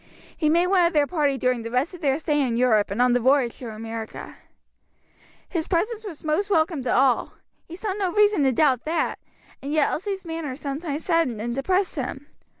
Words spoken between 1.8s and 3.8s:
of their stay in Europe and on the voyage to